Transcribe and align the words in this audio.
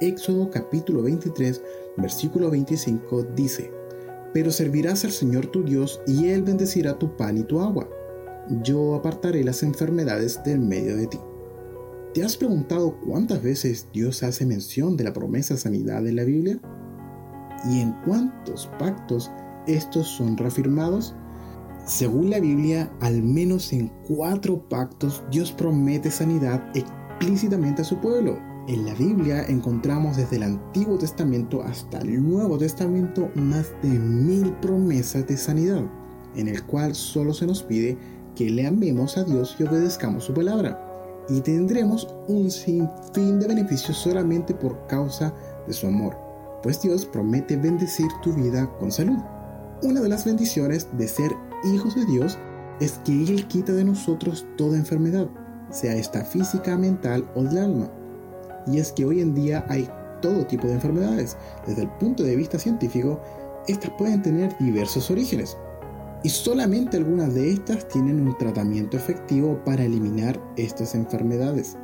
Éxodo 0.00 0.48
capítulo 0.48 1.02
23, 1.02 1.60
versículo 1.96 2.50
25 2.50 3.24
dice, 3.34 3.72
Pero 4.32 4.52
servirás 4.52 5.04
al 5.04 5.10
Señor 5.10 5.46
tu 5.46 5.64
Dios 5.64 6.00
y 6.06 6.28
Él 6.28 6.44
bendecirá 6.44 6.96
tu 7.00 7.16
pan 7.16 7.36
y 7.36 7.42
tu 7.42 7.60
agua. 7.60 7.88
Yo 8.62 8.94
apartaré 8.94 9.42
las 9.42 9.64
enfermedades 9.64 10.40
del 10.44 10.60
medio 10.60 10.96
de 10.96 11.08
ti. 11.08 11.18
¿Te 12.14 12.22
has 12.22 12.36
preguntado 12.36 12.96
cuántas 13.00 13.42
veces 13.42 13.88
Dios 13.92 14.22
hace 14.22 14.46
mención 14.46 14.96
de 14.96 15.02
la 15.02 15.12
promesa 15.12 15.56
sanidad 15.56 16.06
en 16.06 16.14
la 16.14 16.24
Biblia? 16.24 16.60
¿Y 17.68 17.80
en 17.80 17.92
cuántos 18.06 18.70
pactos 18.78 19.32
estos 19.66 20.06
son 20.06 20.36
reafirmados? 20.36 21.16
Según 21.86 22.30
la 22.30 22.38
Biblia, 22.38 22.88
al 23.00 23.20
menos 23.20 23.72
en 23.72 23.88
cuatro 24.06 24.68
pactos 24.68 25.24
Dios 25.32 25.50
promete 25.50 26.12
sanidad 26.12 26.62
explícitamente 26.76 27.82
a 27.82 27.84
su 27.84 27.98
pueblo. 27.98 28.38
En 28.68 28.84
la 28.84 28.92
Biblia 28.92 29.46
encontramos 29.48 30.18
desde 30.18 30.36
el 30.36 30.42
Antiguo 30.42 30.98
Testamento 30.98 31.62
hasta 31.62 32.00
el 32.00 32.22
Nuevo 32.22 32.58
Testamento 32.58 33.30
más 33.34 33.72
de 33.82 33.88
mil 33.88 34.52
promesas 34.56 35.26
de 35.26 35.38
sanidad, 35.38 35.84
en 36.36 36.48
el 36.48 36.62
cual 36.64 36.94
solo 36.94 37.32
se 37.32 37.46
nos 37.46 37.62
pide 37.62 37.96
que 38.36 38.50
le 38.50 38.66
amemos 38.66 39.16
a 39.16 39.24
Dios 39.24 39.56
y 39.58 39.62
obedezcamos 39.62 40.24
su 40.24 40.34
palabra. 40.34 40.84
Y 41.30 41.40
tendremos 41.40 42.14
un 42.26 42.50
sinfín 42.50 43.40
de 43.40 43.48
beneficios 43.48 43.96
solamente 43.96 44.52
por 44.52 44.86
causa 44.86 45.32
de 45.66 45.72
su 45.72 45.86
amor, 45.86 46.14
pues 46.62 46.82
Dios 46.82 47.06
promete 47.06 47.56
bendecir 47.56 48.08
tu 48.22 48.34
vida 48.34 48.70
con 48.78 48.92
salud. 48.92 49.18
Una 49.82 50.02
de 50.02 50.10
las 50.10 50.26
bendiciones 50.26 50.88
de 50.92 51.08
ser 51.08 51.32
hijos 51.72 51.94
de 51.94 52.04
Dios 52.04 52.38
es 52.80 53.00
que 53.06 53.12
Él 53.12 53.48
quita 53.48 53.72
de 53.72 53.84
nosotros 53.84 54.44
toda 54.58 54.76
enfermedad, 54.76 55.26
sea 55.70 55.94
esta 55.96 56.22
física, 56.22 56.76
mental 56.76 57.26
o 57.34 57.44
del 57.44 57.56
alma. 57.56 57.97
Y 58.70 58.78
es 58.78 58.92
que 58.92 59.04
hoy 59.04 59.20
en 59.20 59.34
día 59.34 59.64
hay 59.68 59.88
todo 60.20 60.46
tipo 60.46 60.66
de 60.66 60.74
enfermedades. 60.74 61.36
Desde 61.66 61.82
el 61.82 61.88
punto 61.88 62.22
de 62.22 62.36
vista 62.36 62.58
científico, 62.58 63.20
estas 63.66 63.90
pueden 63.92 64.22
tener 64.22 64.56
diversos 64.58 65.10
orígenes. 65.10 65.56
Y 66.24 66.30
solamente 66.30 66.96
algunas 66.96 67.34
de 67.34 67.52
estas 67.52 67.86
tienen 67.88 68.26
un 68.26 68.36
tratamiento 68.36 68.96
efectivo 68.96 69.62
para 69.64 69.84
eliminar 69.84 70.40
estas 70.56 70.94
enfermedades. 70.94 71.76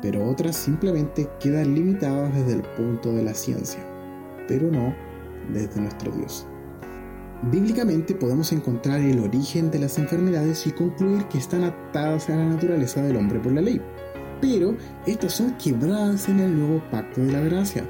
Pero 0.00 0.28
otras 0.28 0.54
simplemente 0.56 1.28
quedan 1.40 1.74
limitadas 1.74 2.32
desde 2.34 2.54
el 2.54 2.62
punto 2.62 3.12
de 3.12 3.24
la 3.24 3.34
ciencia, 3.34 3.80
pero 4.46 4.70
no 4.70 4.94
desde 5.52 5.80
nuestro 5.80 6.12
Dios. 6.12 6.46
Bíblicamente 7.50 8.14
podemos 8.14 8.52
encontrar 8.52 9.00
el 9.00 9.20
origen 9.20 9.70
de 9.70 9.78
las 9.78 9.98
enfermedades 9.98 10.66
y 10.66 10.72
concluir 10.72 11.24
que 11.24 11.38
están 11.38 11.64
atadas 11.64 12.28
a 12.28 12.36
la 12.36 12.44
naturaleza 12.44 13.00
del 13.02 13.16
hombre 13.16 13.38
por 13.38 13.52
la 13.52 13.60
ley. 13.60 13.80
Pero 14.40 14.76
estas 15.06 15.34
son 15.34 15.56
quebradas 15.56 16.28
en 16.28 16.40
el 16.40 16.58
nuevo 16.58 16.82
pacto 16.90 17.20
de 17.20 17.32
la 17.32 17.40
gracia. 17.40 17.84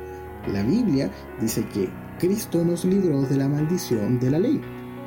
La 0.52 0.62
Biblia 0.62 1.10
dice 1.41 1.66
que 1.68 1.91
Cristo 2.18 2.64
nos 2.64 2.84
libró 2.84 3.22
de 3.22 3.36
la 3.36 3.48
maldición 3.48 4.18
de 4.18 4.30
la 4.30 4.38
ley. 4.38 4.60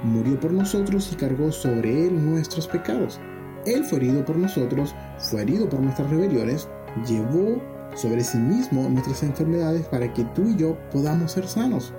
Murió 0.04 0.40
por 0.40 0.52
nosotros 0.52 1.10
y 1.12 1.16
cargó 1.16 1.52
sobre 1.52 2.08
él 2.08 2.26
nuestros 2.26 2.68
pecados. 2.68 3.20
Él 3.66 3.84
fue 3.84 4.00
herido 4.00 4.26
por 4.26 4.38
nosotros, 4.38 4.96
fue 5.18 5.44
herido 5.44 5.70
por 5.70 5.80
nuestras 5.82 6.10
rebeliones, 6.10 6.68
llevó 7.08 7.62
sobre 7.96 8.24
sí 8.24 8.38
mismo 8.38 8.88
nuestras 8.90 9.24
enfermedades 9.24 9.86
para 9.88 10.12
que 10.14 10.24
tú 10.26 10.48
y 10.48 10.56
yo 10.56 10.78
podamos 10.92 11.34
ser 11.34 11.48
sanos. 11.48 11.94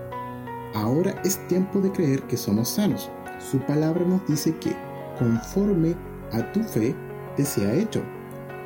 Ahora 0.74 1.14
es 1.24 1.38
tiempo 1.48 1.80
de 1.80 1.92
creer 1.92 2.22
que 2.22 2.36
somos 2.36 2.70
sanos. 2.70 3.10
Su 3.38 3.58
palabra 3.60 4.04
nos 4.04 4.26
dice 4.26 4.56
que, 4.56 4.74
conforme 5.18 5.94
a 6.32 6.50
tu 6.52 6.62
fe, 6.62 6.94
te 7.36 7.44
sea 7.44 7.74
hecho. 7.74 8.02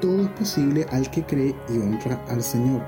Todo 0.00 0.22
es 0.22 0.28
posible 0.30 0.86
al 0.90 1.10
que 1.10 1.24
cree 1.24 1.54
y 1.68 1.78
honra 1.78 2.22
al 2.28 2.42
Señor. 2.42 2.82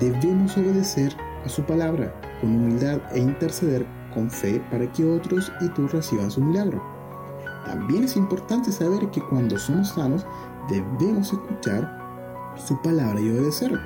Debemos 0.00 0.56
obedecer 0.56 1.14
a 1.44 1.48
su 1.48 1.62
palabra 1.62 2.14
con 2.40 2.54
humildad 2.54 3.00
e 3.12 3.18
interceder 3.18 3.86
con 4.14 4.30
fe 4.30 4.60
para 4.70 4.90
que 4.92 5.04
otros 5.04 5.52
y 5.60 5.68
tú 5.70 5.86
reciban 5.88 6.30
su 6.30 6.40
milagro. 6.40 6.82
También 7.66 8.04
es 8.04 8.16
importante 8.16 8.72
saber 8.72 9.10
que 9.10 9.20
cuando 9.20 9.58
somos 9.58 9.90
sanos 9.90 10.26
debemos 10.70 11.32
escuchar 11.32 12.54
su 12.56 12.80
palabra 12.80 13.20
y 13.20 13.30
obedecer 13.30 13.78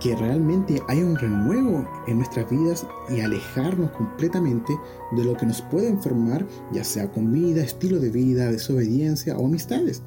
que 0.00 0.16
realmente 0.16 0.82
haya 0.88 1.04
un 1.04 1.16
renuevo 1.16 1.86
en 2.06 2.16
nuestras 2.16 2.50
vidas 2.50 2.86
y 3.10 3.20
alejarnos 3.20 3.90
completamente 3.90 4.72
de 5.12 5.24
lo 5.24 5.36
que 5.36 5.46
nos 5.46 5.60
puede 5.62 5.88
enfermar, 5.88 6.46
ya 6.72 6.82
sea 6.84 7.12
comida, 7.12 7.62
estilo 7.62 8.00
de 8.00 8.10
vida, 8.10 8.50
desobediencia 8.50 9.36
o 9.36 9.46
amistades. 9.46 10.02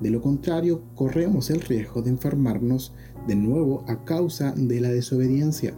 De 0.00 0.10
lo 0.10 0.20
contrario, 0.20 0.82
corremos 0.94 1.50
el 1.50 1.60
riesgo 1.60 2.02
de 2.02 2.10
enfermarnos 2.10 2.92
de 3.26 3.36
nuevo 3.36 3.84
a 3.88 4.04
causa 4.04 4.52
de 4.52 4.80
la 4.80 4.90
desobediencia. 4.90 5.74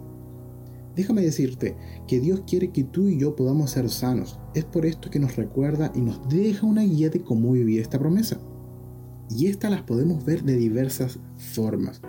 Déjame 0.95 1.21
decirte 1.21 1.77
que 2.07 2.19
Dios 2.19 2.41
quiere 2.47 2.71
que 2.71 2.83
tú 2.83 3.07
y 3.07 3.19
yo 3.19 3.35
podamos 3.35 3.71
ser 3.71 3.87
sanos. 3.89 4.39
Es 4.55 4.65
por 4.65 4.85
esto 4.87 5.11
que 5.11 5.19
nos 5.19 5.35
recuerda 5.35 5.91
y 5.93 6.01
nos 6.01 6.27
deja 6.27 6.65
una 6.65 6.81
guía 6.81 7.09
de 7.09 7.21
cómo 7.21 7.51
vivir 7.51 7.79
esta 7.79 7.99
promesa. 7.99 8.39
Y 9.29 9.45
estas 9.47 9.69
las 9.69 9.83
podemos 9.83 10.25
ver 10.25 10.43
de 10.43 10.55
diversas 10.55 11.19
formas. 11.35 12.01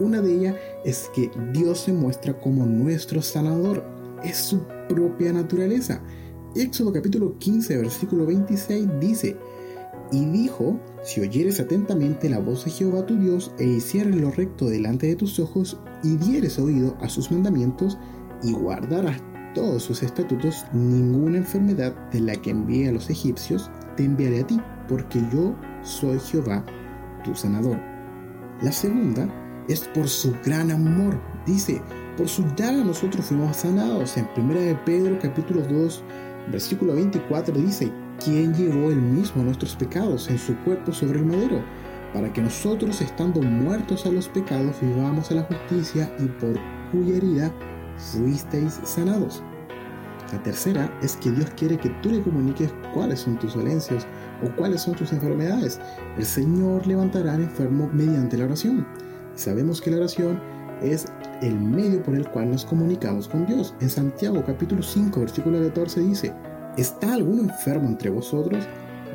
Una 0.00 0.22
de 0.22 0.34
ellas 0.34 0.56
es 0.86 1.10
que 1.14 1.30
Dios 1.52 1.80
se 1.80 1.92
muestra 1.92 2.40
como 2.40 2.64
nuestro 2.64 3.20
sanador. 3.20 3.84
Es 4.24 4.38
su 4.38 4.62
propia 4.88 5.34
naturaleza. 5.34 6.02
Éxodo 6.54 6.94
capítulo 6.94 7.38
15, 7.38 7.76
versículo 7.76 8.24
26 8.24 8.88
dice, 8.98 9.36
y 10.12 10.24
dijo, 10.26 10.78
si 11.02 11.20
oyeres 11.20 11.60
atentamente 11.60 12.28
la 12.28 12.38
voz 12.38 12.64
de 12.64 12.70
Jehová 12.70 13.06
tu 13.06 13.16
Dios 13.16 13.52
e 13.58 13.64
hicieres 13.64 14.16
lo 14.16 14.30
recto 14.30 14.68
delante 14.68 15.06
de 15.06 15.16
tus 15.16 15.38
ojos 15.38 15.78
y 16.02 16.16
dieres 16.16 16.58
oído 16.58 16.96
a 17.00 17.08
sus 17.08 17.30
mandamientos 17.30 17.98
y 18.42 18.52
guardarás 18.52 19.22
todos 19.54 19.82
sus 19.82 20.02
estatutos, 20.02 20.64
ninguna 20.72 21.38
enfermedad 21.38 21.94
de 22.10 22.20
la 22.20 22.36
que 22.36 22.50
envié 22.50 22.88
a 22.88 22.92
los 22.92 23.10
egipcios 23.10 23.70
te 23.96 24.04
enviaré 24.04 24.40
a 24.40 24.46
ti, 24.46 24.60
porque 24.88 25.20
yo 25.32 25.54
soy 25.82 26.18
Jehová 26.20 26.64
tu 27.24 27.34
sanador. 27.34 27.78
La 28.62 28.72
segunda 28.72 29.28
es 29.68 29.80
por 29.94 30.08
su 30.08 30.34
gran 30.44 30.70
amor. 30.70 31.20
Dice, 31.46 31.80
por 32.16 32.28
su 32.28 32.44
llaga 32.56 32.84
nosotros 32.84 33.26
fuimos 33.26 33.56
sanados. 33.56 34.16
En 34.16 34.28
1 34.36 34.54
de 34.54 34.74
Pedro 34.74 35.18
capítulo 35.20 35.62
2, 35.62 36.04
versículo 36.50 36.94
24 36.94 37.54
dice, 37.54 37.90
quien 38.22 38.54
llevó 38.54 38.90
él 38.90 39.00
mismo 39.00 39.42
nuestros 39.42 39.74
pecados 39.74 40.28
en 40.28 40.38
su 40.38 40.56
cuerpo 40.58 40.92
sobre 40.92 41.18
el 41.18 41.26
madero, 41.26 41.62
para 42.12 42.32
que 42.32 42.42
nosotros 42.42 43.00
estando 43.00 43.40
muertos 43.42 44.06
a 44.06 44.10
los 44.10 44.28
pecados 44.28 44.76
vivamos 44.80 45.30
a 45.30 45.34
la 45.34 45.42
justicia 45.42 46.12
y 46.18 46.26
por 46.26 46.58
cuya 46.92 47.16
herida 47.16 47.52
fuisteis 47.96 48.80
sanados. 48.84 49.42
La 50.32 50.42
tercera 50.42 50.96
es 51.02 51.16
que 51.16 51.30
Dios 51.30 51.50
quiere 51.56 51.76
que 51.76 51.90
tú 52.02 52.10
le 52.10 52.22
comuniques 52.22 52.72
cuáles 52.94 53.20
son 53.20 53.38
tus 53.38 53.54
dolencias 53.54 54.06
o 54.44 54.54
cuáles 54.56 54.82
son 54.82 54.94
tus 54.94 55.12
enfermedades. 55.12 55.80
El 56.16 56.24
Señor 56.24 56.86
levantará 56.86 57.34
al 57.34 57.42
enfermo 57.42 57.90
mediante 57.92 58.36
la 58.36 58.44
oración. 58.44 58.86
Sabemos 59.34 59.80
que 59.80 59.90
la 59.90 59.96
oración 59.96 60.40
es 60.82 61.06
el 61.42 61.58
medio 61.58 62.02
por 62.02 62.14
el 62.14 62.28
cual 62.28 62.50
nos 62.50 62.64
comunicamos 62.64 63.28
con 63.28 63.44
Dios. 63.46 63.74
En 63.80 63.90
Santiago 63.90 64.44
capítulo 64.46 64.82
5 64.82 65.20
versículo 65.20 65.58
14 65.58 66.00
dice, 66.00 66.32
¿está 66.80 67.12
algún 67.12 67.40
enfermo 67.40 67.88
entre 67.88 68.10
vosotros? 68.10 68.64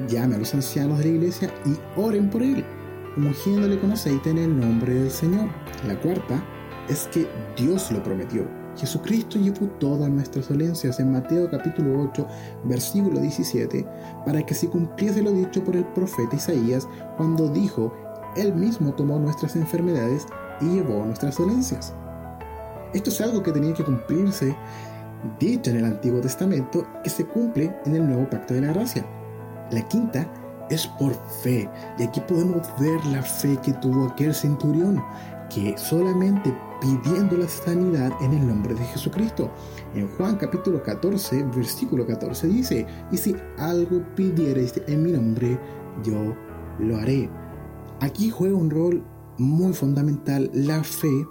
Llame 0.08 0.36
a 0.36 0.38
los 0.38 0.54
ancianos 0.54 1.00
de 1.00 1.06
la 1.06 1.12
iglesia 1.12 1.52
y 1.66 2.00
oren 2.00 2.30
por 2.30 2.44
él, 2.44 2.64
ungiéndole 3.18 3.80
con 3.80 3.92
aceite 3.92 4.30
en 4.30 4.38
el 4.38 4.60
nombre 4.60 4.94
del 4.94 5.10
Señor. 5.10 5.50
La 5.88 6.00
cuarta 6.00 6.44
es 6.90 7.10
que 7.12 7.28
Dios 7.58 7.92
lo 7.92 8.04
prometió. 8.04 8.48
Jesucristo 8.78 9.40
llevó 9.40 9.68
todas 9.80 10.10
nuestras 10.10 10.50
dolencias 10.50 11.00
en 11.00 11.14
Mateo 11.14 11.50
capítulo 11.50 12.10
8, 12.12 12.28
versículo 12.66 13.20
17, 13.20 13.88
para 14.26 14.46
que 14.46 14.54
se 14.54 14.68
cumpliese 14.68 15.22
lo 15.22 15.32
dicho 15.32 15.64
por 15.64 15.78
el 15.78 15.86
profeta 15.86 16.36
Isaías 16.36 16.88
cuando 17.16 17.48
dijo, 17.48 17.94
él 18.36 18.54
mismo 18.54 18.94
tomó 18.94 19.18
nuestras 19.18 19.56
enfermedades 19.56 20.28
y 20.60 20.66
llevó 20.66 21.06
nuestras 21.06 21.38
dolencias. 21.38 21.94
Esto 22.94 23.10
es 23.10 23.22
algo 23.22 23.42
que 23.42 23.54
tenía 23.54 23.74
que 23.74 23.84
cumplirse, 23.84 24.56
dicho 25.40 25.72
en 25.72 25.78
el 25.78 25.86
Antiguo 25.86 26.22
Testamento, 26.22 26.86
que 27.04 27.10
se 27.10 27.26
cumple 27.26 27.76
en 27.86 27.96
el 27.96 28.08
Nuevo 28.08 28.30
Pacto 28.30 28.54
de 28.54 28.62
la 28.62 28.74
Gracia. 28.74 29.06
La 29.72 29.88
quinta 29.88 30.28
es 30.70 30.88
por 30.88 31.14
fe, 31.44 31.70
y 32.00 32.04
aquí 32.04 32.20
podemos 32.22 32.68
ver 32.80 33.04
la 33.06 33.22
fe 33.22 33.58
que 33.64 33.74
tuvo 33.74 34.08
aquel 34.08 34.34
centurión, 34.34 35.04
que 35.54 35.78
solamente 35.78 36.56
pidiendo 36.82 37.38
la 37.38 37.48
sanidad 37.48 38.12
en 38.22 38.34
el 38.34 38.48
nombre 38.48 38.74
de 38.74 38.84
Jesucristo. 38.86 39.52
En 39.94 40.08
Juan 40.16 40.38
capítulo 40.38 40.82
14, 40.82 41.44
versículo 41.56 42.06
14 42.06 42.48
dice, 42.48 42.88
y 43.12 43.18
si 43.18 43.36
algo 43.58 44.04
pidiereis 44.16 44.74
en 44.88 45.04
mi 45.04 45.12
nombre, 45.12 45.60
yo 46.04 46.36
lo 46.80 46.98
haré. 46.98 47.30
Aquí 48.02 48.30
juega 48.30 48.56
un 48.56 48.70
rol 48.70 49.04
muy 49.38 49.74
fundamental 49.74 50.50
la 50.54 50.84
fe 50.84 51.26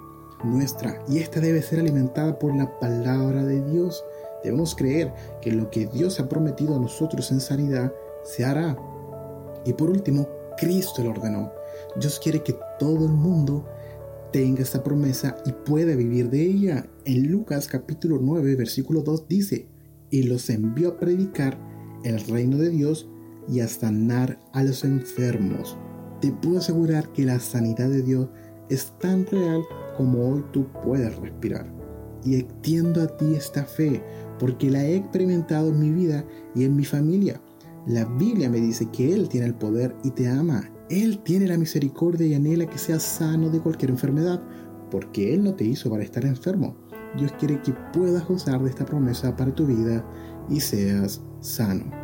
nuestra 0.45 1.03
y 1.09 1.19
esta 1.19 1.41
debe 1.41 1.63
ser 1.63 1.81
alimentada 1.81 2.39
por 2.39 2.55
la 2.55 2.79
palabra 2.79 3.45
de 3.45 3.63
Dios. 3.65 4.05
Debemos 4.43 4.75
creer 4.75 5.13
que 5.41 5.53
lo 5.53 5.71
que 5.71 5.87
Dios 5.87 6.21
ha 6.21 6.29
prometido 6.29 6.77
a 6.77 6.79
nosotros 6.79 7.31
en 7.33 7.41
sanidad 7.41 7.93
se 8.25 8.45
hará. 8.45 8.77
Y 9.65 9.73
por 9.73 9.91
último, 9.91 10.29
Cristo 10.59 11.03
lo 11.03 11.11
ordenó. 11.11 11.53
Dios 11.99 12.21
quiere 12.21 12.43
que 12.43 12.57
todo 12.79 13.07
el 13.07 13.13
mundo 13.13 13.67
tenga 14.33 14.63
esta 14.63 14.83
promesa 14.83 15.37
y 15.47 15.53
pueda 15.53 15.95
vivir 15.95 16.29
de 16.29 16.43
ella. 16.43 16.87
En 17.05 17.31
Lucas 17.31 17.69
capítulo 17.69 18.19
9, 18.21 18.57
versículo 18.57 19.03
2 19.03 19.29
dice, 19.29 19.69
y 20.11 20.25
los 20.25 20.51
envió 20.51 20.91
a 20.91 20.97
predicar 20.97 21.59
el 22.05 22.21
reino 22.21 22.59
de 22.59 22.71
Dios 22.71 23.09
y 23.49 23.61
a 23.61 23.69
sanar 23.69 24.39
a 24.53 24.63
los 24.63 24.85
enfermos. 24.85 25.77
Te 26.21 26.33
puedo 26.33 26.59
asegurar 26.59 27.13
que 27.13 27.25
la 27.25 27.41
sanidad 27.41 27.89
de 27.89 28.03
Dios 28.03 28.29
es 28.69 28.93
tan 28.99 29.27
real 29.27 29.63
como 29.97 30.29
hoy 30.29 30.45
tú 30.53 30.67
puedes 30.85 31.17
respirar. 31.17 31.73
Y 32.25 32.37
extiendo 32.37 33.03
a 33.03 33.07
ti 33.07 33.35
esta 33.35 33.65
fe 33.65 34.03
porque 34.39 34.71
la 34.71 34.85
he 34.85 34.97
experimentado 34.97 35.69
en 35.69 35.79
mi 35.79 35.91
vida 35.91 36.25
y 36.55 36.65
en 36.65 36.77
mi 36.77 36.85
familia. 36.85 37.41
La 37.87 38.05
Biblia 38.05 38.49
me 38.49 38.61
dice 38.61 38.87
que 38.91 39.13
Él 39.13 39.29
tiene 39.29 39.47
el 39.47 39.55
poder 39.55 39.95
y 40.05 40.11
te 40.11 40.29
ama. 40.29 40.71
Él 40.91 41.21
tiene 41.23 41.47
la 41.47 41.59
misericordia 41.59 42.27
y 42.27 42.35
anhela 42.35 42.67
que 42.67 42.79
seas 42.79 43.03
sano 43.03 43.51
de 43.51 43.61
cualquier 43.61 43.91
enfermedad, 43.91 44.43
porque 44.91 45.35
Él 45.35 45.45
no 45.45 45.55
te 45.55 45.65
hizo 45.65 45.91
para 45.91 46.03
estar 46.03 46.25
enfermo. 46.25 46.77
Dios 47.17 47.33
quiere 47.39 47.61
que 47.63 47.73
puedas 47.93 48.27
gozar 48.27 48.63
de 48.63 48.71
esta 48.71 48.85
promesa 48.85 49.37
para 49.37 49.55
tu 49.55 49.67
vida 49.67 50.05
y 50.49 50.61
seas 50.61 51.23
sano. 51.41 52.04